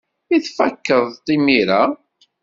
I 0.35 0.37
tfakeḍ-t 0.45 1.27
imir-a? 1.35 1.83